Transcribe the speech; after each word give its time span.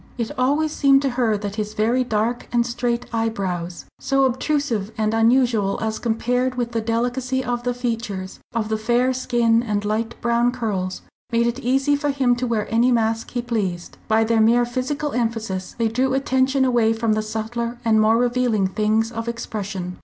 It 0.17 0.31
always 0.35 0.71
seemed 0.71 1.03
to 1.03 1.11
her 1.11 1.37
that 1.37 1.57
his 1.57 1.75
very 1.75 2.03
dark 2.03 2.47
and 2.51 2.65
straight 2.65 3.05
eyebrows, 3.13 3.85
so 3.99 4.23
obtrusive 4.25 4.91
and 4.97 5.13
unusual 5.13 5.77
as 5.79 5.99
compared 5.99 6.55
with 6.55 6.71
the 6.71 6.81
delicacy 6.81 7.43
of 7.45 7.61
the 7.61 7.75
features, 7.75 8.39
of 8.51 8.69
the 8.69 8.79
fair 8.79 9.13
skin 9.13 9.61
and 9.61 9.85
light 9.85 10.19
brown 10.19 10.51
curls, 10.53 11.03
made 11.31 11.45
it 11.45 11.59
easy 11.59 11.95
for 11.95 12.09
him 12.09 12.35
to 12.37 12.47
wear 12.47 12.65
any 12.73 12.91
mask 12.91 13.29
he 13.29 13.43
pleased. 13.43 13.97
By 14.07 14.23
their 14.23 14.41
mere 14.41 14.65
physical 14.65 15.11
emphasis 15.13 15.75
they 15.77 15.87
drew 15.87 16.15
attention 16.15 16.65
away 16.65 16.93
from 16.93 17.13
the 17.13 17.21
subtler 17.21 17.77
and 17.85 18.01
more 18.01 18.17
revealing 18.17 18.65
things 18.69 19.11
of 19.11 19.27
expression. 19.27 19.99